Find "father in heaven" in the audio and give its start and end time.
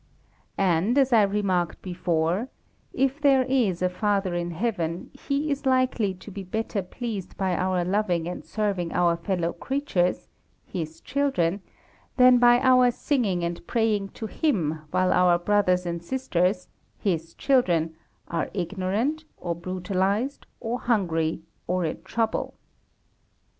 3.89-5.11